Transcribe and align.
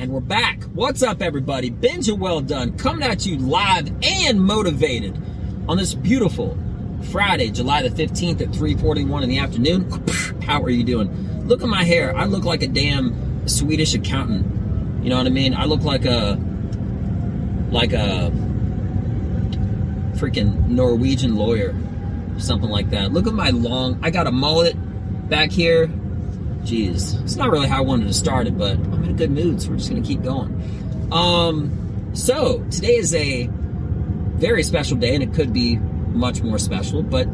And 0.00 0.12
we're 0.12 0.20
back. 0.20 0.62
What's 0.72 1.02
up, 1.02 1.20
everybody? 1.20 1.70
Benja 1.70 2.18
Welldone 2.18 2.78
coming 2.78 3.06
at 3.06 3.26
you 3.26 3.36
live 3.36 3.92
and 4.02 4.42
motivated 4.42 5.14
on 5.68 5.76
this 5.76 5.92
beautiful 5.92 6.56
Friday, 7.12 7.50
July 7.50 7.86
the 7.86 7.90
15th 7.90 8.40
at 8.40 8.48
3:41 8.48 9.22
in 9.24 9.28
the 9.28 9.38
afternoon. 9.38 9.90
How 10.42 10.62
are 10.62 10.70
you 10.70 10.84
doing? 10.84 11.46
Look 11.46 11.62
at 11.62 11.68
my 11.68 11.84
hair. 11.84 12.16
I 12.16 12.24
look 12.24 12.44
like 12.44 12.62
a 12.62 12.66
damn 12.66 13.46
Swedish 13.46 13.92
accountant. 13.92 15.04
You 15.04 15.10
know 15.10 15.18
what 15.18 15.26
I 15.26 15.28
mean? 15.28 15.52
I 15.52 15.66
look 15.66 15.82
like 15.82 16.06
a 16.06 16.40
like 17.70 17.92
a 17.92 18.32
freaking 20.14 20.66
Norwegian 20.66 21.36
lawyer, 21.36 21.74
something 22.38 22.70
like 22.70 22.88
that. 22.88 23.12
Look 23.12 23.26
at 23.26 23.34
my 23.34 23.50
long. 23.50 24.00
I 24.02 24.08
got 24.08 24.26
a 24.26 24.32
mullet 24.32 24.76
back 25.28 25.50
here. 25.50 25.90
Jeez, 26.62 27.20
it's 27.22 27.36
not 27.36 27.50
really 27.50 27.68
how 27.68 27.78
I 27.78 27.80
wanted 27.80 28.06
to 28.06 28.12
start 28.12 28.46
it, 28.46 28.56
but 28.56 28.72
I'm 28.72 29.04
in 29.04 29.10
a 29.10 29.12
good 29.14 29.30
mood, 29.30 29.62
so 29.62 29.70
we're 29.70 29.76
just 29.76 29.88
gonna 29.88 30.02
keep 30.02 30.22
going. 30.22 31.08
Um, 31.10 32.10
so 32.12 32.64
today 32.70 32.96
is 32.96 33.14
a 33.14 33.48
very 34.36 34.62
special 34.62 34.96
day, 34.96 35.14
and 35.14 35.22
it 35.22 35.32
could 35.32 35.52
be 35.52 35.76
much 35.76 36.42
more 36.42 36.58
special, 36.58 37.02
but 37.02 37.26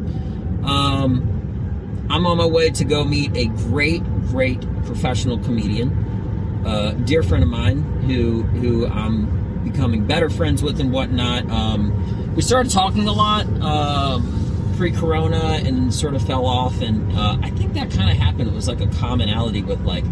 um, 0.63 2.07
I'm 2.09 2.25
on 2.25 2.37
my 2.37 2.45
way 2.45 2.69
to 2.69 2.85
go 2.85 3.03
meet 3.03 3.35
a 3.35 3.47
great, 3.47 4.03
great 4.27 4.61
professional 4.85 5.37
comedian, 5.39 6.63
a 6.65 6.93
dear 6.93 7.23
friend 7.23 7.43
of 7.43 7.49
mine 7.49 7.81
who 8.03 8.43
who 8.43 8.87
I'm 8.87 9.63
becoming 9.63 10.05
better 10.05 10.29
friends 10.29 10.63
with 10.63 10.79
and 10.79 10.91
whatnot. 10.91 11.49
Um, 11.49 12.33
we 12.35 12.41
started 12.41 12.71
talking 12.71 13.07
a 13.07 13.11
lot. 13.11 13.45
Um, 13.61 14.46
pre-corona 14.77 15.59
and 15.65 15.93
sort 15.93 16.13
of 16.13 16.25
fell 16.25 16.45
off 16.45 16.81
and 16.81 17.11
uh, 17.17 17.37
i 17.41 17.49
think 17.51 17.73
that 17.73 17.91
kind 17.91 18.09
of 18.09 18.17
happened. 18.17 18.49
It 18.49 18.53
was 18.53 18.67
like 18.67 18.81
a 18.81 18.87
commonality 18.87 19.63
with 19.63 19.81
like 19.81 20.03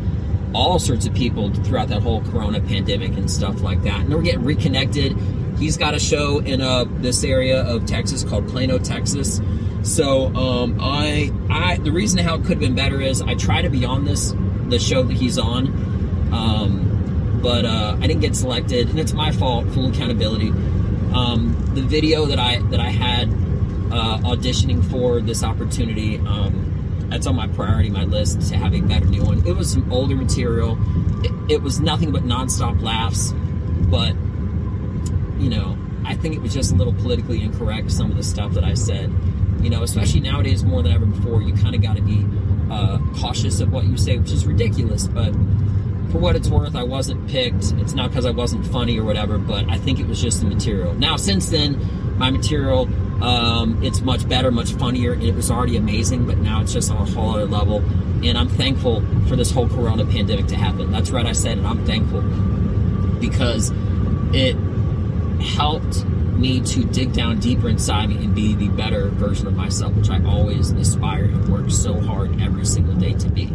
all 0.54 0.80
sorts 0.80 1.06
of 1.06 1.14
people 1.14 1.54
throughout 1.54 1.90
that 1.90 2.02
whole 2.02 2.22
corona 2.24 2.62
pandemic 2.62 3.18
and 3.18 3.30
stuff 3.30 3.62
like 3.62 3.84
that. 3.84 4.02
And 4.02 4.14
we're 4.14 4.22
getting 4.22 4.44
reconnected. 4.44 5.18
He's 5.58 5.78
got 5.78 5.94
a 5.94 6.00
show 6.00 6.40
in 6.40 6.62
uh, 6.62 6.86
this 7.00 7.24
area 7.24 7.62
of 7.64 7.86
texas 7.86 8.24
called 8.24 8.48
plano 8.48 8.78
texas. 8.78 9.42
So 9.84 10.36
um, 10.36 10.78
i 10.82 11.32
i 11.50 11.78
the 11.78 11.92
reason 11.92 12.20
how 12.20 12.36
it 12.36 12.42
could 12.42 12.52
have 12.52 12.60
been 12.60 12.76
better 12.76 13.02
is 13.02 13.22
i 13.22 13.36
try 13.36 13.62
to 13.62 13.70
be 13.70 13.86
on 13.86 14.06
this 14.06 14.34
the 14.68 14.80
show 14.80 15.04
that 15.04 15.14
he's 15.14 15.38
on 15.38 15.68
um, 16.34 17.40
but 17.44 17.66
uh, 17.66 17.96
i 18.00 18.08
didn't 18.08 18.22
get 18.22 18.36
selected 18.36 18.90
and 18.90 19.00
it's 19.00 19.14
my 19.14 19.32
fault 19.32 19.68
full 19.70 19.90
accountability. 19.90 20.50
Um, 21.14 21.56
the 21.76 21.82
video 21.82 22.26
that 22.26 22.40
i 22.40 22.60
that 22.72 22.80
i 22.80 22.90
had 22.90 23.30
uh, 23.92 24.18
auditioning 24.20 24.84
for 24.90 25.22
this 25.22 25.44
opportunity. 25.44 26.18
Um, 26.18 26.72
that's 27.10 27.28
on 27.28 27.36
my 27.36 27.48
priority, 27.48 27.90
my 27.90 28.04
list 28.04 28.42
to 28.50 28.58
have 28.58 28.74
a 28.74 28.82
better 28.82 29.06
new 29.06 29.24
one. 29.24 29.46
It 29.46 29.56
was 29.56 29.72
some 29.72 29.92
older 29.92 30.16
material. 30.16 30.78
It, 31.24 31.54
it 31.54 31.62
was 31.62 31.80
nothing 31.80 32.12
but 32.12 32.24
nonstop 32.24 32.82
laughs, 32.82 33.32
but 33.90 34.16
you 35.40 35.50
know, 35.50 35.78
I 36.04 36.16
think 36.16 36.36
it 36.36 36.42
was 36.42 36.54
just 36.54 36.72
a 36.72 36.76
little 36.76 36.94
politically 36.94 37.42
incorrect. 37.42 37.92
Some 37.92 38.10
of 38.12 38.18
the 38.18 38.24
stuff 38.24 38.54
that 38.54 38.64
I 38.64 38.74
said, 38.74 39.14
you 39.62 39.70
know, 39.70 39.84
especially 39.84 40.22
nowadays 40.22 40.64
more 40.64 40.82
than 40.82 40.92
ever 40.92 41.06
before, 41.06 41.42
you 41.42 41.54
kind 41.54 41.76
of 41.76 41.82
got 41.82 41.96
to 41.96 42.02
be 42.02 42.26
uh, 42.72 43.00
cautious 43.16 43.60
of 43.60 43.72
what 43.72 43.86
you 43.86 43.98
say, 43.98 44.18
which 44.18 44.32
is 44.32 44.46
ridiculous, 44.46 45.08
but 45.08 45.34
for 46.12 46.20
what 46.20 46.36
it's 46.36 46.50
worth, 46.50 46.76
I 46.76 46.84
wasn't 46.84 47.28
picked. 47.28 47.74
It's 47.78 47.94
not 47.94 48.10
because 48.10 48.26
I 48.26 48.32
wasn't 48.32 48.66
funny 48.68 49.00
or 49.00 49.04
whatever, 49.04 49.38
but 49.38 49.70
I 49.70 49.78
think 49.78 50.00
it 50.00 50.08
was 50.08 50.22
just 50.22 50.42
the 50.42 50.48
material. 50.48 50.94
Now, 50.94 51.18
since 51.18 51.50
then, 51.50 51.80
my 52.18 52.30
material 52.30 52.88
um, 53.22 53.82
it's 53.82 54.02
much 54.02 54.28
better, 54.28 54.52
much 54.52 54.74
funnier. 54.74 55.14
It 55.14 55.36
was 55.36 55.50
already 55.50 55.78
amazing, 55.78 56.26
but 56.26 56.38
now 56.38 56.62
it's 56.62 56.74
just 56.74 56.92
on 56.92 56.98
a 56.98 57.06
whole 57.12 57.32
other 57.32 57.46
level. 57.46 57.78
And 58.24 58.38
I'm 58.38 58.50
thankful 58.50 59.02
for 59.28 59.36
this 59.36 59.52
whole 59.52 59.70
corona 59.70 60.06
pandemic 60.06 60.48
to 60.48 60.56
happen. 60.56 60.92
That's 60.92 61.12
right, 61.12 61.26
I 61.26 61.32
said, 61.32 61.58
and 61.58 61.68
I'm 61.68 61.86
thankful 61.86 62.22
because 63.20 63.72
it 64.34 64.56
helped 65.42 66.04
me 66.06 66.60
to 66.60 66.84
dig 66.84 67.14
down 67.14 67.40
deeper 67.40 67.70
inside 67.70 68.10
me 68.10 68.18
and 68.18 68.36
be 68.36 68.54
the 68.54 68.68
better 68.68 69.08
version 69.10 69.48
of 69.48 69.56
myself, 69.56 69.94
which 69.94 70.10
I 70.10 70.24
always 70.26 70.72
aspire 70.72 71.26
and 71.26 71.48
work 71.48 71.72
so 71.72 72.00
hard 72.00 72.42
every 72.42 72.66
single 72.66 72.96
day 72.96 73.14
to 73.14 73.30
be. 73.30 73.54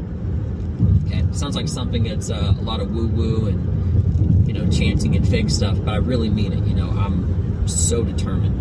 Okay, 1.07 1.23
sounds 1.33 1.57
like 1.57 1.69
something 1.69 2.05
that's 2.05 2.31
uh, 2.31 2.55
a 2.59 2.63
lot 2.63 2.81
of 2.81 2.91
woo 2.91 3.09
woo 3.09 3.49
and 3.49 4.49
you 4.49 4.55
know 4.55 4.67
chanting 4.71 5.15
and 5.15 5.29
fake 5.29 5.51
stuff, 5.51 5.77
but 5.85 5.93
I 5.93 5.97
really 5.97 6.31
mean 6.31 6.55
it. 6.55 6.67
You 6.67 6.75
know, 6.75 6.89
I'm 6.89 7.40
so 7.71 8.03
determined 8.05 8.61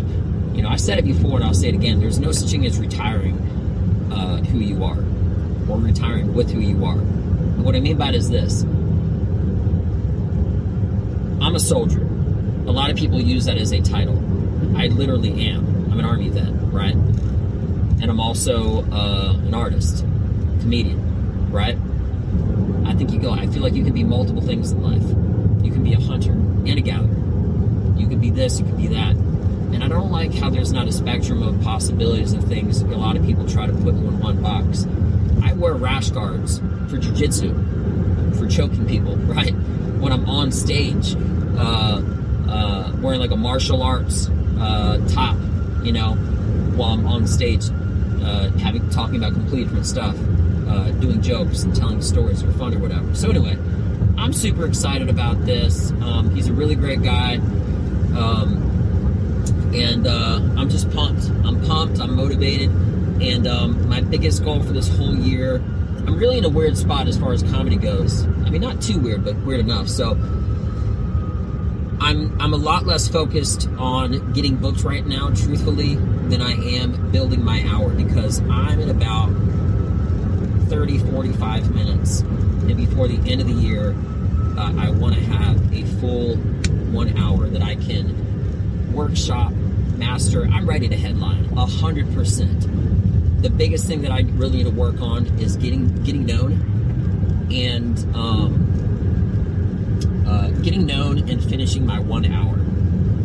you 0.60 0.62
know, 0.62 0.68
I 0.68 0.76
said 0.76 0.98
it 0.98 1.06
before 1.06 1.36
and 1.36 1.44
I'll 1.44 1.54
say 1.54 1.68
it 1.68 1.74
again. 1.74 2.00
There's 2.00 2.18
no 2.18 2.32
such 2.32 2.50
thing 2.50 2.66
as 2.66 2.78
retiring 2.78 3.38
uh, 4.12 4.38
who 4.44 4.58
you 4.58 4.84
are 4.84 4.98
or 5.70 5.78
retiring 5.78 6.34
with 6.34 6.50
who 6.50 6.60
you 6.60 6.84
are. 6.84 6.98
And 6.98 7.64
what 7.64 7.74
I 7.76 7.80
mean 7.80 7.96
by 7.96 8.08
it 8.10 8.14
is 8.14 8.28
this 8.28 8.62
I'm 11.42 11.54
a 11.54 11.60
soldier. 11.60 12.02
A 12.02 12.72
lot 12.72 12.90
of 12.90 12.96
people 12.96 13.20
use 13.20 13.46
that 13.46 13.56
as 13.56 13.72
a 13.72 13.80
title. 13.80 14.18
I 14.76 14.88
literally 14.88 15.46
am. 15.46 15.90
I'm 15.90 15.98
an 15.98 16.04
army 16.04 16.28
vet, 16.28 16.52
right? 16.72 16.94
And 16.94 18.04
I'm 18.04 18.20
also 18.20 18.84
uh, 18.90 19.36
an 19.38 19.54
artist, 19.54 20.04
comedian, 20.60 21.50
right? 21.50 21.78
I 22.86 22.94
think 22.94 23.12
you 23.12 23.18
go, 23.18 23.30
I 23.30 23.46
feel 23.46 23.62
like 23.62 23.72
you 23.72 23.84
can 23.84 23.94
be 23.94 24.04
multiple 24.04 24.42
things 24.42 24.72
in 24.72 24.82
life. 24.82 25.64
You 25.64 25.72
can 25.72 25.82
be 25.82 25.94
a 25.94 26.00
hunter 26.00 26.32
and 26.32 26.68
a 26.68 26.80
gatherer. 26.82 27.19
You 28.00 28.08
could 28.08 28.20
be 28.20 28.30
this, 28.30 28.58
you 28.58 28.66
could 28.66 28.78
be 28.78 28.88
that 28.88 29.16
and 29.72 29.84
I 29.84 29.88
don't 29.88 30.10
like 30.10 30.34
how 30.34 30.50
there's 30.50 30.72
not 30.72 30.88
a 30.88 30.92
spectrum 30.92 31.42
of 31.42 31.60
possibilities 31.62 32.32
of 32.32 32.44
things 32.44 32.80
a 32.82 32.86
lot 32.86 33.16
of 33.16 33.24
people 33.24 33.46
try 33.46 33.66
to 33.66 33.72
put 33.72 33.94
in 33.94 34.18
one 34.18 34.42
box. 34.42 34.86
I 35.42 35.52
wear 35.54 35.74
rash 35.74 36.10
guards 36.10 36.58
for 36.58 36.98
jujitsu, 36.98 38.36
for 38.36 38.48
choking 38.48 38.86
people, 38.86 39.16
right? 39.16 39.54
When 40.00 40.12
I'm 40.12 40.28
on 40.28 40.50
stage, 40.50 41.14
uh, 41.56 42.02
uh, 42.48 42.92
wearing 43.00 43.20
like 43.20 43.30
a 43.30 43.36
martial 43.36 43.82
arts 43.82 44.28
uh, 44.58 44.98
top, 45.08 45.36
you 45.84 45.92
know, 45.92 46.14
while 46.76 46.90
I'm 46.90 47.06
on 47.06 47.26
stage, 47.26 47.64
uh, 48.22 48.50
having 48.58 48.88
talking 48.90 49.16
about 49.16 49.32
completely 49.34 49.64
different 49.64 49.86
stuff, 49.86 50.16
uh, 50.68 50.90
doing 50.92 51.22
jokes 51.22 51.62
and 51.62 51.74
telling 51.74 52.02
stories 52.02 52.42
for 52.42 52.52
fun 52.52 52.74
or 52.74 52.80
whatever. 52.80 53.14
So 53.14 53.30
anyway, 53.30 53.56
I'm 54.18 54.32
super 54.32 54.66
excited 54.66 55.08
about 55.08 55.44
this. 55.46 55.90
Um, 56.02 56.34
he's 56.34 56.48
a 56.48 56.52
really 56.52 56.74
great 56.74 57.02
guy. 57.02 57.40
Um, 58.16 59.72
and 59.74 60.06
uh, 60.06 60.40
I'm 60.56 60.68
just 60.68 60.90
pumped. 60.90 61.28
I'm 61.44 61.64
pumped. 61.64 62.00
I'm 62.00 62.16
motivated, 62.16 62.70
and 63.22 63.46
um, 63.46 63.88
my 63.88 64.00
biggest 64.00 64.44
goal 64.44 64.62
for 64.62 64.72
this 64.72 64.88
whole 64.88 65.14
year. 65.14 65.56
I'm 66.06 66.18
really 66.18 66.38
in 66.38 66.44
a 66.44 66.48
weird 66.48 66.76
spot 66.76 67.08
as 67.08 67.18
far 67.18 67.32
as 67.32 67.42
comedy 67.42 67.76
goes. 67.76 68.24
I 68.24 68.50
mean, 68.50 68.62
not 68.62 68.80
too 68.80 68.98
weird, 68.98 69.24
but 69.24 69.36
weird 69.36 69.60
enough. 69.60 69.86
So 69.86 70.12
I'm 72.00 72.40
I'm 72.40 72.54
a 72.54 72.56
lot 72.56 72.86
less 72.86 73.06
focused 73.06 73.68
on 73.78 74.32
getting 74.32 74.56
booked 74.56 74.82
right 74.82 75.06
now, 75.06 75.28
truthfully, 75.34 75.96
than 75.96 76.40
I 76.40 76.52
am 76.52 77.10
building 77.12 77.44
my 77.44 77.62
hour 77.68 77.90
because 77.90 78.40
I'm 78.40 78.80
in 78.80 78.88
about 78.88 79.28
30, 80.68 80.98
45 80.98 81.74
minutes, 81.74 82.20
and 82.20 82.76
before 82.76 83.06
the 83.06 83.30
end 83.30 83.40
of 83.40 83.46
the 83.46 83.52
year, 83.52 83.94
uh, 84.56 84.72
I 84.78 84.90
want 84.90 85.14
to 85.14 85.20
have 85.20 85.72
a 85.72 85.84
full 86.00 86.36
one 86.92 87.16
hour 87.16 87.48
that 87.48 87.62
I 87.62 87.76
can 87.76 88.92
workshop, 88.92 89.52
master. 89.96 90.46
I'm 90.46 90.66
ready 90.68 90.88
to 90.88 90.96
headline, 90.96 91.46
a 91.56 91.66
hundred 91.66 92.12
percent. 92.14 92.66
The 93.42 93.50
biggest 93.50 93.86
thing 93.86 94.02
that 94.02 94.10
I 94.10 94.22
really 94.32 94.58
need 94.58 94.64
to 94.64 94.70
work 94.70 95.00
on 95.00 95.26
is 95.38 95.56
getting 95.56 95.88
getting 96.02 96.26
known, 96.26 97.48
and 97.50 97.98
um, 98.14 98.66
uh, 100.26 100.50
getting 100.62 100.86
known 100.86 101.28
and 101.28 101.42
finishing 101.42 101.86
my 101.86 101.98
one 101.98 102.26
hour. 102.26 102.58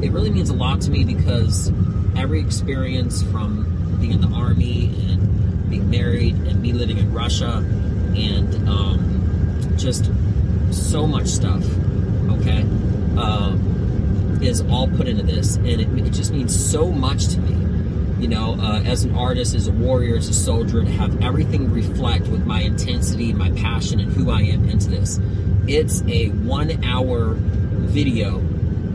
It 0.04 0.12
really 0.12 0.30
means 0.30 0.50
a 0.50 0.56
lot 0.56 0.82
to 0.82 0.92
me 0.92 1.04
because 1.04 1.72
every 2.16 2.40
experience 2.40 3.24
from 3.24 3.98
being 4.00 4.12
in 4.14 4.22
the 4.22 4.28
army 4.28 4.94
and 5.10 5.70
being 5.70 5.90
married 5.90 6.36
and 6.36 6.62
me 6.62 6.74
living 6.74 6.98
in 6.98 7.12
Russia 7.14 7.64
and 8.16 8.70
um, 8.70 9.74
just 9.78 10.12
so 10.72 11.08
much 11.08 11.28
stuff. 11.28 11.64
Okay. 12.30 12.66
Um, 13.18 14.40
is 14.42 14.62
all 14.70 14.88
put 14.88 15.08
into 15.08 15.24
this, 15.24 15.56
and 15.56 15.68
it, 15.68 15.88
it 16.06 16.12
just 16.12 16.32
means 16.32 16.54
so 16.54 16.92
much 16.92 17.28
to 17.30 17.40
me. 17.40 17.54
You 18.22 18.28
know, 18.30 18.56
uh, 18.60 18.82
as 18.82 19.04
an 19.04 19.16
artist, 19.16 19.56
as 19.56 19.68
a 19.68 19.72
warrior, 19.72 20.18
as 20.18 20.30
a 20.30 20.34
soldier, 20.34 20.84
to 20.84 20.92
have 20.92 21.22
everything 21.22 21.72
reflect 21.72 22.28
with 22.28 22.46
my 22.46 22.62
intensity, 22.62 23.34
my 23.34 23.52
passion, 23.52 24.00
and 24.00 24.12
who 24.12 24.32
I 24.32 24.42
am 24.42 24.68
into 24.70 24.90
this. 24.90 25.20
It's 25.68 26.02
a 26.04 26.30
one-hour 26.30 27.36
video 27.36 28.38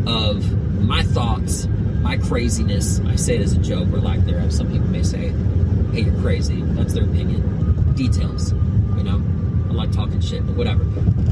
of 0.06 0.80
my 0.80 1.02
thoughts, 1.02 1.66
my 2.00 2.16
craziness. 2.16 3.00
I 3.00 3.16
say 3.16 3.36
it 3.36 3.42
as 3.42 3.52
a 3.52 3.58
joke 3.58 3.88
or 3.92 3.98
lack 3.98 4.20
thereof. 4.20 4.52
Some 4.52 4.70
people 4.70 4.88
may 4.88 5.02
say, 5.02 5.32
"Hey, 5.92 6.02
you're 6.02 6.20
crazy." 6.20 6.62
That's 6.62 6.94
their 6.94 7.04
opinion. 7.04 7.94
Details, 7.94 8.52
you 8.96 9.04
know. 9.04 9.22
I 9.68 9.72
like 9.72 9.92
talking 9.92 10.20
shit, 10.20 10.46
but 10.46 10.56
whatever. 10.56 10.82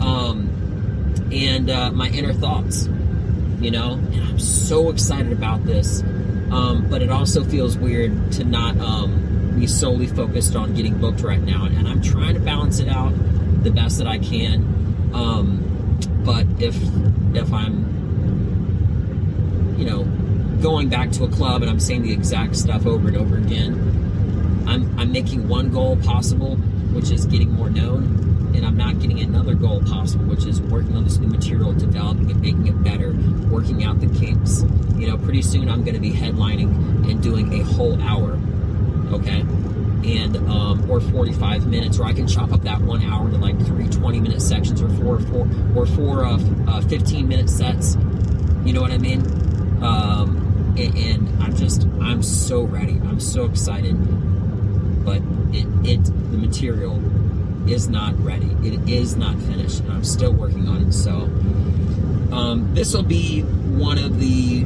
Um, 0.00 0.50
and 1.32 1.70
uh, 1.70 1.90
my 1.90 2.08
inner 2.08 2.32
thoughts 2.32 2.88
you 3.60 3.70
know? 3.70 3.92
And 3.94 4.22
I'm 4.22 4.38
so 4.38 4.90
excited 4.90 5.32
about 5.32 5.64
this. 5.64 6.02
Um, 6.50 6.86
but 6.88 7.02
it 7.02 7.10
also 7.10 7.44
feels 7.44 7.76
weird 7.76 8.32
to 8.32 8.44
not 8.44 8.78
um, 8.78 9.56
be 9.58 9.66
solely 9.66 10.06
focused 10.06 10.56
on 10.56 10.74
getting 10.74 10.98
booked 10.98 11.20
right 11.20 11.42
now. 11.42 11.66
And 11.66 11.86
I'm 11.86 12.00
trying 12.00 12.34
to 12.34 12.40
balance 12.40 12.78
it 12.78 12.88
out 12.88 13.12
the 13.62 13.70
best 13.70 13.98
that 13.98 14.06
I 14.06 14.18
can. 14.18 15.10
Um, 15.12 15.98
but 16.24 16.46
if 16.58 16.76
if 17.34 17.52
I'm 17.52 17.96
you 19.78 19.84
know 19.84 20.04
going 20.62 20.88
back 20.88 21.10
to 21.12 21.24
a 21.24 21.28
club 21.28 21.62
and 21.62 21.70
I'm 21.70 21.80
saying 21.80 22.02
the 22.02 22.12
exact 22.12 22.56
stuff 22.56 22.86
over 22.86 23.08
and 23.08 23.16
over 23.16 23.36
again, 23.36 24.64
I'm 24.66 24.98
I'm 24.98 25.12
making 25.12 25.48
one 25.48 25.70
goal 25.70 25.96
possible, 25.96 26.56
which 26.56 27.10
is 27.10 27.26
getting 27.26 27.52
more 27.52 27.68
known 27.68 28.27
and 28.54 28.64
I'm 28.64 28.76
not 28.76 28.98
getting 29.00 29.20
another 29.20 29.54
goal 29.54 29.82
possible, 29.82 30.24
which 30.26 30.46
is 30.46 30.60
working 30.60 30.96
on 30.96 31.04
this 31.04 31.18
new 31.18 31.28
material, 31.28 31.72
developing 31.72 32.30
it, 32.30 32.36
making 32.36 32.66
it 32.66 32.82
better, 32.82 33.12
working 33.50 33.84
out 33.84 34.00
the 34.00 34.06
kinks. 34.18 34.64
You 34.96 35.08
know, 35.08 35.18
pretty 35.18 35.42
soon 35.42 35.68
I'm 35.68 35.82
going 35.82 35.94
to 35.94 36.00
be 36.00 36.12
headlining 36.12 37.08
and 37.10 37.22
doing 37.22 37.60
a 37.60 37.64
whole 37.64 38.00
hour, 38.02 38.38
okay, 39.12 39.40
and 40.04 40.36
um, 40.48 40.90
or 40.90 41.00
45 41.00 41.66
minutes, 41.66 41.98
or 41.98 42.04
I 42.04 42.12
can 42.12 42.26
chop 42.26 42.52
up 42.52 42.62
that 42.62 42.80
one 42.80 43.02
hour 43.02 43.26
into 43.26 43.38
like 43.38 43.58
three 43.66 43.88
20 43.88 44.20
minute 44.20 44.42
sections, 44.42 44.82
or 44.82 44.88
four, 44.88 45.20
four 45.20 45.48
or 45.74 45.86
four 45.86 46.24
uh, 46.24 46.38
uh, 46.66 46.80
15 46.82 47.28
minute 47.28 47.50
sets. 47.50 47.96
You 48.64 48.72
know 48.72 48.80
what 48.80 48.90
I 48.90 48.98
mean? 48.98 49.20
Um, 49.82 50.74
and, 50.76 50.96
and 50.98 51.42
I'm 51.42 51.56
just 51.56 51.86
I'm 52.00 52.22
so 52.22 52.62
ready. 52.62 53.00
I'm 53.04 53.20
so 53.20 53.44
excited, 53.44 53.94
but 55.04 55.22
it 55.52 55.66
it 55.84 56.04
the 56.04 56.38
material 56.38 57.00
is 57.70 57.88
not 57.88 58.18
ready. 58.22 58.50
It 58.62 58.88
is 58.88 59.16
not 59.16 59.38
finished, 59.42 59.80
and 59.80 59.92
I'm 59.92 60.04
still 60.04 60.32
working 60.32 60.68
on 60.68 60.88
it. 60.88 60.92
So 60.92 61.30
um, 62.32 62.70
this 62.74 62.94
will 62.94 63.02
be 63.02 63.42
one 63.42 63.98
of 63.98 64.18
the 64.20 64.64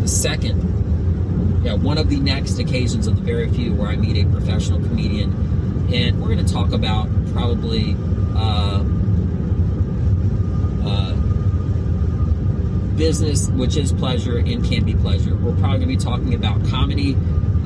the 0.00 0.08
second, 0.08 1.62
yeah, 1.64 1.74
one 1.74 1.98
of 1.98 2.08
the 2.08 2.18
next 2.18 2.58
occasions 2.58 3.06
of 3.06 3.16
the 3.16 3.22
very 3.22 3.48
few 3.50 3.74
where 3.74 3.88
I 3.88 3.96
meet 3.96 4.16
a 4.16 4.28
professional 4.28 4.80
comedian, 4.80 5.30
and 5.92 6.20
we're 6.20 6.34
going 6.34 6.44
to 6.44 6.52
talk 6.52 6.72
about 6.72 7.08
probably. 7.32 7.96
Uh, 8.34 8.84
uh, 10.84 11.14
business, 12.96 13.48
which 13.50 13.76
is 13.76 13.92
pleasure 13.92 14.38
and 14.38 14.64
can 14.64 14.84
be 14.84 14.94
pleasure. 14.94 15.34
We're 15.34 15.56
probably 15.56 15.78
going 15.78 15.80
to 15.80 15.86
be 15.86 15.96
talking 15.96 16.34
about 16.34 16.64
comedy 16.66 17.14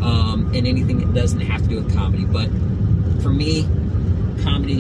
um, 0.03 0.51
and 0.55 0.67
anything 0.67 0.99
that 0.99 1.15
doesn't 1.15 1.41
have 1.41 1.63
to 1.63 1.69
do 1.69 1.77
with 1.77 1.95
comedy. 1.95 2.25
But 2.25 2.49
for 3.27 3.33
me, 3.33 3.63
comedy, 4.45 4.79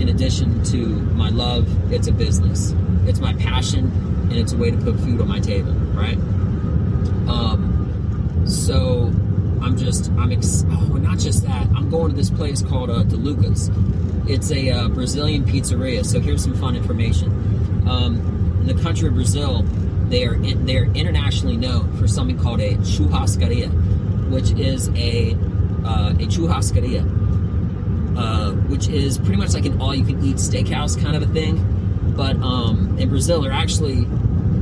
in 0.00 0.10
addition 0.10 0.62
to 0.62 0.76
my 0.76 1.28
love, 1.28 1.66
it's 1.92 2.06
a 2.06 2.12
business. 2.12 2.72
It's 3.04 3.18
my 3.18 3.34
passion, 3.34 3.86
and 4.30 4.34
it's 4.34 4.52
a 4.52 4.56
way 4.56 4.70
to 4.70 4.76
put 4.76 4.94
food 5.00 5.20
on 5.20 5.26
my 5.26 5.40
table, 5.40 5.72
right? 5.72 6.16
Um, 7.28 8.44
so 8.46 9.10
I'm 9.60 9.76
just, 9.76 10.08
I'm, 10.12 10.30
ex- 10.30 10.64
oh, 10.70 10.98
not 10.98 11.18
just 11.18 11.42
that. 11.48 11.66
I'm 11.74 11.90
going 11.90 12.10
to 12.10 12.16
this 12.16 12.30
place 12.30 12.62
called 12.62 12.90
uh, 12.90 13.02
DeLuca's. 13.02 13.72
It's 14.30 14.52
a 14.52 14.70
uh, 14.70 14.88
Brazilian 14.88 15.44
pizzeria. 15.44 16.06
So 16.06 16.20
here's 16.20 16.44
some 16.44 16.54
fun 16.54 16.76
information. 16.76 17.28
Um, 17.88 18.20
in 18.60 18.66
the 18.66 18.80
country 18.80 19.08
of 19.08 19.14
Brazil, 19.14 19.62
they 20.10 20.24
are 20.26 20.34
in, 20.34 20.64
they 20.64 20.76
are 20.76 20.86
internationally 20.94 21.56
known 21.56 21.92
for 21.96 22.06
something 22.06 22.38
called 22.38 22.60
a 22.60 22.74
churrascaria, 22.76 23.68
which 24.30 24.52
is 24.52 24.90
a 24.90 25.32
uh, 25.84 26.10
a 26.10 26.26
churrascaria 26.26 27.19
uh, 28.20 28.52
which 28.68 28.86
is 28.88 29.16
pretty 29.18 29.36
much 29.36 29.54
like 29.54 29.64
an 29.64 29.80
all-you-can-eat 29.80 30.36
steakhouse 30.36 31.00
kind 31.00 31.16
of 31.16 31.22
a 31.22 31.32
thing. 31.32 31.56
But 32.16 32.36
um, 32.36 32.98
in 32.98 33.08
Brazil, 33.08 33.40
they're 33.40 33.50
actually 33.50 34.04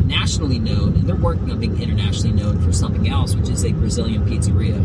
nationally 0.07 0.61
known, 0.61 0.95
and 0.95 1.09
they're 1.09 1.17
working 1.17 1.51
on 1.51 1.59
being 1.59 1.81
internationally 1.83 2.41
known 2.41 2.61
for 2.63 2.73
something 2.73 3.09
else, 3.09 3.35
which 3.35 3.49
is 3.49 3.65
a 3.65 3.73
Brazilian 3.73 4.25
pizzeria. 4.25 4.79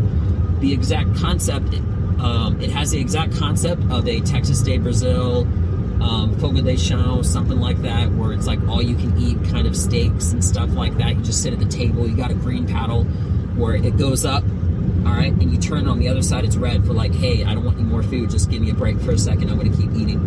The 0.60 0.72
exact 0.72 1.14
concept, 1.14 1.72
um, 2.18 2.58
it 2.60 2.70
has 2.70 2.90
the 2.90 2.98
exact 2.98 3.36
concept 3.36 3.82
of 3.90 4.08
a 4.08 4.20
Texas 4.20 4.60
de 4.60 4.78
Brazil, 4.78 5.42
um, 6.02 6.36
Fogo 6.40 6.60
de 6.60 6.74
Chão, 6.74 7.24
something 7.24 7.60
like 7.60 7.80
that, 7.82 8.10
where 8.12 8.32
it's 8.32 8.48
like 8.48 8.60
all 8.68 8.82
you 8.82 8.96
can 8.96 9.16
eat 9.18 9.38
kind 9.50 9.68
of 9.68 9.76
steaks 9.76 10.32
and 10.32 10.44
stuff 10.44 10.74
like 10.74 10.96
that. 10.98 11.14
You 11.14 11.22
just 11.22 11.42
sit 11.42 11.52
at 11.52 11.60
the 11.60 11.66
table, 11.66 12.08
you 12.08 12.16
got 12.16 12.32
a 12.32 12.34
green 12.34 12.66
paddle 12.66 13.04
where 13.54 13.76
it 13.76 13.96
goes 13.96 14.24
up 14.24 14.42
all 15.06 15.12
right, 15.12 15.32
and 15.32 15.52
you 15.52 15.58
turn 15.58 15.86
on 15.86 15.98
the 15.98 16.08
other 16.08 16.22
side, 16.22 16.44
it's 16.44 16.56
red 16.56 16.84
for 16.84 16.92
like, 16.92 17.14
hey, 17.14 17.44
I 17.44 17.54
don't 17.54 17.64
want 17.64 17.78
any 17.78 17.86
more 17.86 18.02
food. 18.02 18.30
Just 18.30 18.50
give 18.50 18.60
me 18.60 18.70
a 18.70 18.74
break 18.74 18.98
for 19.00 19.12
a 19.12 19.18
second. 19.18 19.50
I'm 19.50 19.58
going 19.58 19.70
to 19.70 19.76
keep 19.76 19.92
eating. 19.92 20.18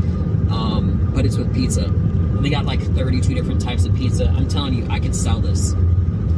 Um, 0.51 1.12
but 1.13 1.25
it's 1.25 1.38
with 1.38 1.53
pizza. 1.53 1.85
And 1.85 2.45
they 2.45 2.50
got 2.50 2.65
like 2.65 2.81
32 2.81 3.33
different 3.33 3.62
types 3.62 3.85
of 3.85 3.95
pizza. 3.95 4.27
I'm 4.29 4.47
telling 4.47 4.74
you, 4.74 4.88
I 4.89 5.00
could 5.00 5.15
sell 5.15 5.39
this 5.39 5.74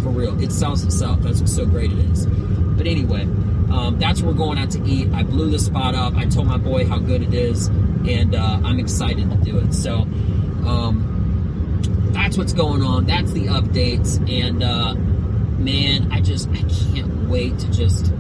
for 0.02 0.10
real. 0.10 0.42
It 0.42 0.52
sells 0.52 0.84
itself. 0.84 1.20
That's 1.22 1.42
what's 1.42 1.56
so 1.56 1.66
great 1.66 1.92
it 1.92 2.00
is. 2.00 2.26
But 2.26 2.88
anyway, 2.88 3.24
um, 3.72 3.98
that's 4.00 4.22
where 4.22 4.32
we're 4.32 4.38
going 4.38 4.58
out 4.58 4.72
to 4.72 4.84
eat. 4.86 5.12
I 5.14 5.24
blew 5.24 5.52
the 5.52 5.60
spot 5.60 5.96
up. 5.96 6.16
I 6.16 6.26
told 6.26 6.48
my 6.48 6.58
boy 6.58 6.88
how 6.88 6.98
good 6.98 7.22
it 7.22 7.34
is, 7.34 7.68
and 7.68 8.34
uh, 8.34 8.62
I'm 8.64 8.80
excited 8.80 9.30
to 9.30 9.38
do 9.38 9.58
it. 9.60 9.74
So, 9.74 10.08
um, 10.66 11.06
that's 12.12 12.38
what's 12.38 12.54
going 12.54 12.82
on. 12.82 13.06
That's 13.06 13.32
the 13.34 13.48
updates, 13.48 14.18
and 14.30 14.64
uh, 14.64 14.96
man, 15.60 16.12
I 16.12 16.22
just 16.22 16.50
I 16.50 16.64
can't 16.94 17.30
wait 17.30 17.60
to 17.60 17.72
just 17.72 18.12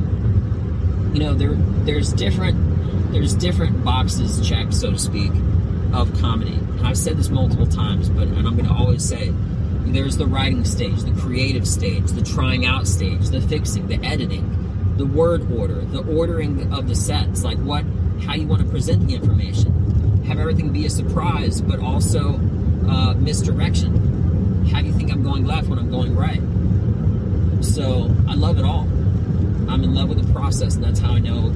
you 1.13 1.19
know 1.19 1.33
there 1.33 1.53
there's 1.85 2.13
different 2.13 3.11
there's 3.11 3.33
different 3.33 3.83
boxes 3.83 4.47
checked 4.47 4.73
so 4.73 4.91
to 4.91 4.99
speak 4.99 5.31
of 5.93 6.13
comedy. 6.21 6.53
And 6.53 6.87
i've 6.87 6.97
said 6.97 7.17
this 7.17 7.29
multiple 7.29 7.65
times 7.65 8.09
but 8.09 8.27
and 8.27 8.47
i'm 8.47 8.55
going 8.55 8.67
to 8.67 8.73
always 8.73 9.03
say 9.03 9.33
there's 9.85 10.17
the 10.17 10.27
writing 10.27 10.63
stage 10.63 11.01
the 11.01 11.19
creative 11.19 11.67
stage 11.67 12.11
the 12.11 12.21
trying 12.21 12.65
out 12.65 12.87
stage 12.87 13.29
the 13.29 13.41
fixing 13.41 13.87
the 13.87 13.95
editing 14.05 14.95
the 14.97 15.05
word 15.05 15.51
order 15.51 15.81
the 15.85 16.03
ordering 16.15 16.71
of 16.71 16.87
the 16.87 16.95
sets 16.95 17.43
like 17.43 17.57
what 17.57 17.83
how 18.21 18.35
you 18.35 18.45
want 18.45 18.61
to 18.61 18.67
present 18.67 19.07
the 19.07 19.15
information. 19.15 20.23
Have 20.25 20.39
everything 20.39 20.71
be 20.71 20.85
a 20.85 20.89
surprise 20.89 21.61
but 21.61 21.79
also 21.79 22.35
uh, 22.87 23.13
misdirection. 23.15 24.67
How 24.67 24.81
do 24.81 24.87
you 24.87 24.93
think 24.93 25.11
i'm 25.11 25.23
going 25.23 25.45
left 25.45 25.67
when 25.67 25.79
i'm 25.79 25.89
going 25.89 26.15
right 26.15 26.41
so 27.61 28.13
i 28.27 28.33
love 28.33 28.57
it 28.57 28.65
all 28.65 28.87
I'm 29.69 29.83
in 29.83 29.93
love 29.93 30.09
with 30.09 30.25
the 30.25 30.33
process, 30.33 30.75
and 30.75 30.83
that's 30.83 30.99
how 30.99 31.13
I 31.13 31.19
know 31.19 31.53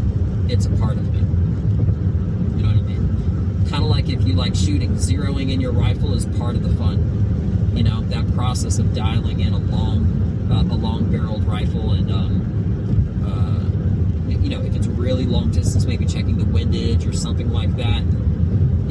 it's 0.47 0.67
a 0.67 0.69
part 0.77 0.97
of 0.97 1.11
me. 1.11 1.19
You 1.19 2.63
know 2.63 2.69
what 2.69 2.77
I 2.77 2.81
mean? 2.81 3.65
Kind 3.69 3.83
of 3.83 3.89
like 3.89 4.07
if 4.07 4.21
you 4.23 4.33
like 4.33 4.53
shooting, 4.53 4.91
zeroing 4.91 5.51
in 5.51 5.59
your 5.59 5.71
rifle 5.71 6.13
is 6.13 6.27
part 6.37 6.55
of 6.55 6.61
the 6.61 6.75
fun. 6.75 7.71
You 7.75 7.83
know 7.83 8.01
that 8.01 8.31
process 8.35 8.77
of 8.77 8.93
dialing 8.93 9.39
in 9.39 9.53
a 9.53 9.57
long, 9.57 10.49
uh, 10.51 10.61
a 10.61 10.77
long-barreled 10.77 11.43
rifle, 11.45 11.93
and 11.93 12.11
um, 12.11 13.25
uh, 13.25 14.29
you 14.29 14.49
know 14.49 14.61
if 14.61 14.75
it's 14.75 14.85
really 14.85 15.25
long 15.25 15.49
distance, 15.49 15.85
maybe 15.85 16.05
checking 16.05 16.37
the 16.37 16.45
windage 16.45 17.07
or 17.07 17.13
something 17.13 17.51
like 17.51 17.75
that. 17.77 18.03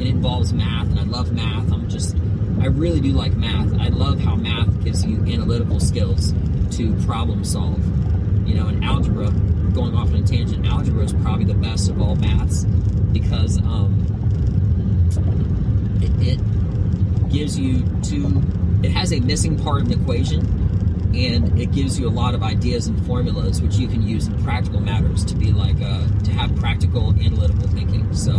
It 0.01 0.09
involves 0.09 0.53
math, 0.53 0.89
and 0.89 0.99
I 0.99 1.05
love 1.05 1.33
math. 1.33 1.71
I'm 1.71 1.89
just, 1.89 2.17
I 2.61 2.67
really 2.67 3.01
do 3.01 3.13
like 3.13 3.35
math. 3.35 3.73
I 3.81 3.87
love 3.87 4.19
how 4.19 4.35
math 4.35 4.83
gives 4.83 5.07
you 5.07 5.19
analytical 5.19 5.79
skills 5.79 6.35
to 6.73 6.95
problem 7.05 7.45
solve. 7.45 7.81
You 8.49 8.55
know, 8.55 8.69
in 8.69 8.83
algebra, 8.83 9.31
going 9.73 9.95
off 9.95 10.09
on 10.09 10.17
a 10.17 10.23
tangent, 10.23 10.67
algebra 10.67 11.05
is 11.05 11.13
probably 11.13 11.45
the 11.45 11.55
best 11.55 11.89
of 11.89 12.01
all 12.01 12.17
maths 12.17 12.65
because 13.13 13.59
um, 13.59 14.07
it, 16.01 16.39
it 16.39 17.29
gives 17.31 17.59
you 17.59 17.83
two, 18.03 18.43
it 18.83 18.91
has 18.91 19.13
a 19.13 19.21
missing 19.21 19.59
part 19.59 19.83
of 19.83 19.89
an 19.89 20.01
equation 20.01 20.41
and 21.15 21.61
it 21.61 21.73
gives 21.73 21.99
you 22.01 22.09
a 22.09 22.11
lot 22.11 22.35
of 22.35 22.43
ideas 22.43 22.87
and 22.87 23.07
formulas 23.07 23.61
which 23.61 23.77
you 23.77 23.87
can 23.87 24.03
use 24.03 24.29
in 24.29 24.45
practical 24.45 24.81
matters 24.81 25.25
to 25.27 25.35
be 25.35 25.53
like 25.53 25.77
uh, 25.83 26.07
to 26.21 26.33
have 26.33 26.55
practical 26.57 27.11
analytical 27.21 27.69
thinking. 27.69 28.15
So 28.15 28.33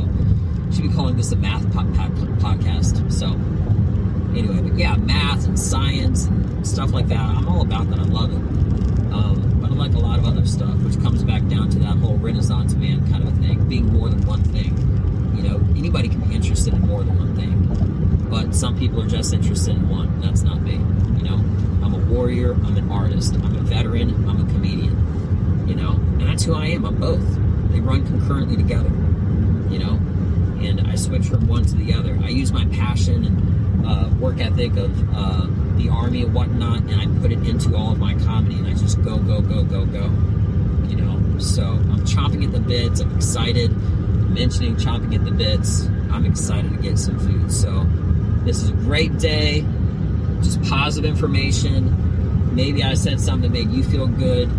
should 0.72 0.82
be 0.82 0.90
calling 0.90 1.16
this 1.16 1.32
a 1.32 1.36
math 1.36 1.63
po- 1.72 1.84
po- 1.94 2.10
podcast. 2.42 3.12
So 3.12 3.28
anyway 4.36 4.62
but 4.62 4.78
yeah 4.78 4.96
math 4.96 5.46
and 5.46 5.60
like 6.94 7.08
that 7.08 7.20
i'm 7.20 7.48
all 7.48 7.62
about 7.62 7.90
that 7.90 8.00
i 8.00 8.04
love 8.04 8.32
it 8.32 8.64
um, 9.14 9.60
but 9.62 9.70
I 9.70 9.76
like 9.76 9.94
a 9.94 10.00
lot 10.00 10.18
of 10.18 10.26
other 10.26 10.46
stuff, 10.46 10.76
which 10.80 11.00
comes 11.02 11.24
back 11.24 11.48
down 11.48 11.70
to 11.70 11.80
that 11.80 11.98
whole 11.98 12.18
Renaissance 12.18 12.74
man 12.74 13.08
kind 13.12 13.28
of 13.28 13.38
a 13.38 13.42
thing, 13.42 13.64
being 13.70 13.94
more 13.94 14.10
than 14.10 14.26
one 14.26 14.44
thing. 14.46 14.76
You 15.36 15.44
know, 15.44 15.62
anybody 15.78 16.10
can 16.10 16.22
be 16.22 16.34
interested 16.34 16.74
in 16.74 16.82
more 16.82 17.04
than 17.04 17.18
one 17.20 17.36
thing, 17.36 18.28
but 18.30 18.56
some 18.56 18.78
people 18.78 19.04
are 19.04 19.08
just 19.08 19.32
interested 19.32 19.76
in 19.76 19.88
one. 19.88 20.20
That's 20.20 20.42
not 20.42 20.62
me. 20.64 20.74
You 21.18 21.24
know, 21.30 21.36
I'm 21.86 21.94
a 21.94 22.00
warrior. 22.12 22.54
I'm 22.54 22.76
an 22.76 22.92
artist. 22.92 23.36
I'm 23.36 23.56
a 23.56 23.62
veteran. 23.62 24.28
I'm 24.28 24.42
a 24.42 24.52
comedian. 24.52 25.68
You 25.68 25.76
know, 25.76 25.92
and 25.92 26.22
that's 26.22 26.44
who 26.44 26.56
I 26.56 26.68
am. 26.68 26.86
I'm 26.86 26.96
both. 26.96 27.24
They 27.72 27.80
run 27.80 28.06
concurrently 28.08 28.58
together. 28.58 28.90
You 29.70 29.78
know, 29.78 30.00
and 30.65 30.88
I 30.88 30.96
switch 30.96 31.27
from 31.27 31.48
one 31.48 31.65
to 31.65 31.75
the 31.75 31.93
other. 31.93 32.17
I 32.24 32.29
use 32.29 32.51
my 32.51 32.65
passion 32.65 33.25
and 33.25 33.86
uh, 33.86 34.10
work 34.20 34.39
ethic 34.39 34.75
of. 34.77 35.15
Uh, 35.15 35.48
the 35.77 35.89
army 35.89 36.22
and 36.24 36.34
whatnot, 36.34 36.82
and 36.84 37.01
I 37.01 37.05
put 37.20 37.32
it 37.32 37.46
into 37.48 37.75
all 37.75 37.91
of 37.91 38.00
my 38.00 38.13
comedy, 38.20 38.55
and 38.55 38.67
I 38.67 38.74
just 38.74 39.01
go, 39.01 39.17
go, 39.17 39.41
go, 39.41 39.63
go, 39.63 39.86
go. 39.86 40.03
You 40.88 40.98
know, 40.98 41.39
so 41.39 41.63
I'm 41.63 42.05
chomping 42.05 42.46
at 42.46 42.51
the 42.51 42.60
bits. 42.60 43.01
I'm 43.01 43.15
excited. 43.15 43.72
mentioning 44.34 44.75
chomping 44.75 45.15
at 45.15 45.25
the 45.25 45.32
bits. 45.32 45.86
I'm 46.12 46.25
excited 46.25 46.72
to 46.72 46.77
get 46.77 46.98
some 46.98 47.20
food. 47.20 47.51
So 47.51 47.86
this 48.46 48.62
is 48.62 48.70
a 48.70 48.74
great 48.74 49.17
day. 49.17 49.65
Just 50.41 50.62
positive 50.63 51.10
information. 51.10 52.55
Maybe 52.55 52.84
I 52.84 52.93
said 52.93 53.20
something 53.20 53.51
that 53.51 53.58
made 53.58 53.72
you 53.72 53.84
feel 53.84 54.08
good. 54.08 54.50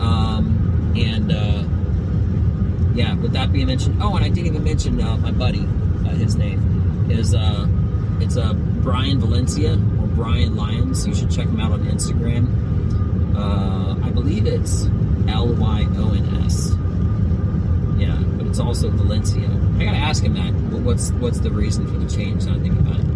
Um, 0.00 0.92
and 0.96 1.32
uh, 1.32 1.64
yeah, 2.94 3.14
with 3.14 3.32
that 3.32 3.52
being 3.52 3.66
mentioned, 3.66 4.00
oh, 4.00 4.14
and 4.14 4.24
I 4.24 4.28
didn't 4.28 4.46
even 4.46 4.64
mention 4.64 5.00
uh, 5.00 5.16
my 5.16 5.32
buddy. 5.32 5.66
Uh, 6.06 6.10
his 6.10 6.36
name 6.36 7.10
is 7.10 7.34
uh, 7.34 7.66
it's 8.20 8.36
a 8.36 8.54
Brian 8.54 9.18
Valencia 9.18 9.72
or 9.72 10.06
Brian 10.14 10.54
Lyons. 10.54 11.06
You 11.06 11.14
should 11.14 11.30
check 11.30 11.46
him 11.46 11.58
out 11.58 11.72
on 11.72 11.80
Instagram. 11.86 13.34
Uh, 13.36 14.06
I 14.06 14.10
believe 14.10 14.46
it's 14.46 14.84
L 15.28 15.48
Y 15.48 15.86
O 15.96 16.14
N 16.14 16.42
S. 16.44 16.72
Yeah, 17.98 18.16
but 18.36 18.46
it's 18.46 18.60
also 18.60 18.90
Valencia. 18.90 19.48
I 19.78 19.84
gotta 19.84 19.96
ask 19.96 20.22
him 20.22 20.34
that. 20.34 20.52
What's 20.82 21.10
what's 21.12 21.40
the 21.40 21.50
reason 21.50 21.86
for 21.86 21.98
the 21.98 22.08
change? 22.08 22.46
I 22.46 22.58
think 22.60 22.78
about 22.78 23.00
it. 23.00 23.06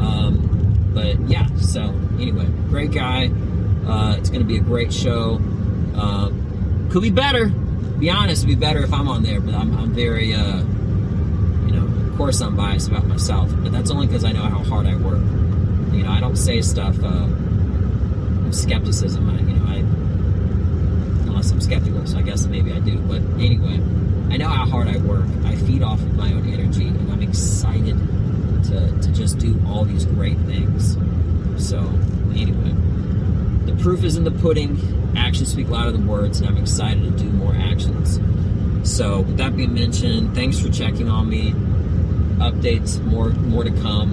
Um, 0.00 0.90
but 0.92 1.18
yeah, 1.28 1.46
so 1.56 1.94
anyway, 2.18 2.46
great 2.68 2.92
guy. 2.92 3.30
Uh, 3.86 4.16
it's 4.18 4.28
gonna 4.28 4.44
be 4.44 4.58
a 4.58 4.60
great 4.60 4.92
show. 4.92 5.40
Uh, 5.94 6.30
could 6.90 7.02
be 7.02 7.10
better. 7.10 7.52
Be 7.98 8.10
honest, 8.10 8.44
it'd 8.44 8.58
be 8.58 8.60
better 8.60 8.82
if 8.82 8.92
I'm 8.92 9.08
on 9.08 9.22
there. 9.22 9.40
But 9.40 9.54
I'm, 9.54 9.76
I'm 9.76 9.92
very, 9.92 10.34
uh, 10.34 10.58
you 10.58 11.72
know, 11.72 11.86
of 12.10 12.16
course 12.16 12.40
I'm 12.40 12.56
biased 12.56 12.88
about 12.88 13.06
myself. 13.06 13.50
But 13.62 13.72
that's 13.72 13.90
only 13.90 14.06
because 14.06 14.24
I 14.24 14.32
know 14.32 14.42
how 14.42 14.62
hard 14.64 14.86
I 14.86 14.96
work. 14.96 15.22
You 15.92 16.04
know, 16.04 16.10
I 16.10 16.20
don't 16.20 16.36
say 16.36 16.60
stuff. 16.60 16.96
Uh, 17.02 17.28
skepticism. 18.52 19.28
I, 19.28 19.40
you 19.40 19.54
know, 19.54 19.66
I 19.66 19.76
unless 21.28 21.50
I'm 21.50 21.60
skeptical, 21.60 22.06
so 22.06 22.18
I 22.18 22.22
guess 22.22 22.46
maybe 22.46 22.72
I 22.72 22.80
do. 22.80 22.98
But 22.98 23.22
anyway, 23.40 23.80
I 24.32 24.36
know 24.36 24.48
how 24.48 24.66
hard 24.66 24.88
I 24.88 24.98
work. 24.98 25.26
I 25.44 25.56
feed 25.56 25.82
off 25.82 26.00
of 26.00 26.14
my 26.14 26.32
own 26.32 26.48
energy, 26.48 26.88
and 26.88 27.12
I'm 27.12 27.22
excited 27.22 27.96
to, 28.64 29.00
to 29.00 29.12
just 29.12 29.38
do 29.38 29.60
all 29.66 29.84
these 29.84 30.04
great 30.04 30.38
things. 30.40 30.96
So, 31.56 31.78
anyway, 32.34 32.74
the 33.66 33.76
proof 33.82 34.04
is 34.04 34.16
in 34.16 34.24
the 34.24 34.30
pudding. 34.30 34.76
Actions 35.18 35.52
speak 35.52 35.68
louder 35.68 35.92
than 35.92 36.06
words, 36.06 36.40
and 36.40 36.48
I'm 36.48 36.56
excited 36.56 37.02
to 37.02 37.10
do 37.10 37.30
more 37.30 37.54
actions. 37.54 38.18
So, 38.90 39.20
with 39.20 39.36
that 39.36 39.56
being 39.56 39.74
mentioned, 39.74 40.34
thanks 40.34 40.58
for 40.58 40.70
checking 40.70 41.08
on 41.08 41.28
me. 41.28 41.52
Updates, 42.38 43.02
more 43.04 43.30
more 43.30 43.64
to 43.64 43.70
come. 43.82 44.12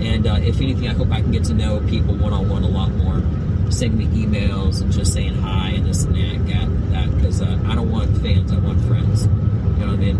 And 0.00 0.26
uh, 0.26 0.38
if 0.40 0.60
anything, 0.60 0.88
I 0.88 0.94
hope 0.94 1.10
I 1.10 1.20
can 1.20 1.30
get 1.30 1.44
to 1.44 1.54
know 1.54 1.80
people 1.88 2.14
one 2.14 2.32
on 2.32 2.48
one 2.48 2.64
a 2.64 2.68
lot 2.68 2.90
more 2.92 3.22
sending 3.70 4.10
me 4.10 4.26
emails 4.26 4.80
and 4.80 4.90
just 4.92 5.12
saying 5.12 5.34
hi 5.34 5.70
and 5.70 5.86
this 5.86 6.04
and 6.04 6.16
that, 6.16 6.90
that, 6.90 7.14
because 7.16 7.42
uh, 7.42 7.58
I 7.66 7.74
don't 7.74 7.90
want 7.90 8.16
fans, 8.18 8.52
I 8.52 8.58
want 8.58 8.80
friends. 8.86 9.26
You 9.26 9.30
know 9.30 9.86
what 9.86 9.94
I 9.94 9.96
mean? 9.96 10.16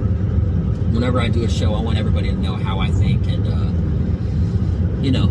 Whenever 0.95 1.21
I 1.21 1.29
do 1.29 1.45
a 1.45 1.49
show, 1.49 1.75
I 1.75 1.81
want 1.81 1.99
everybody 1.99 2.29
to 2.31 2.37
know 2.37 2.57
how 2.57 2.79
I 2.79 2.91
think 2.91 3.27
and, 3.27 3.47
uh, 3.47 5.03
you 5.03 5.11
know, 5.11 5.25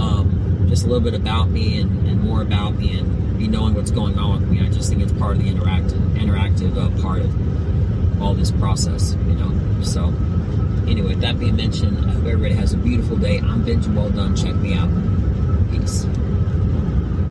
um, 0.00 0.66
just 0.68 0.84
a 0.84 0.88
little 0.88 1.02
bit 1.02 1.14
about 1.14 1.48
me 1.48 1.80
and, 1.80 2.06
and, 2.06 2.20
more 2.20 2.42
about 2.42 2.74
me 2.74 2.98
and 2.98 3.23
be 3.38 3.48
knowing 3.48 3.74
what's 3.74 3.90
going 3.90 4.18
on 4.18 4.40
with 4.40 4.50
me. 4.50 4.60
I 4.60 4.70
just 4.70 4.90
think 4.90 5.02
it's 5.02 5.12
part 5.12 5.36
of 5.36 5.42
the 5.42 5.50
interactive, 5.50 6.00
interactive 6.16 6.76
uh, 6.76 7.02
part 7.02 7.22
of 7.22 8.22
all 8.22 8.34
this 8.34 8.50
process, 8.52 9.14
you 9.26 9.34
know. 9.34 9.82
So, 9.82 10.12
anyway, 10.88 11.14
that 11.16 11.38
being 11.38 11.56
mentioned, 11.56 11.98
I 11.98 12.12
hope 12.12 12.24
everybody 12.24 12.54
has 12.54 12.72
a 12.72 12.76
beautiful 12.78 13.16
day. 13.16 13.38
I'm 13.38 13.64
Benjamin 13.64 14.12
Welldone. 14.12 14.40
Check 14.40 14.54
me 14.56 14.74
out. 14.74 14.90
Peace. 15.70 16.06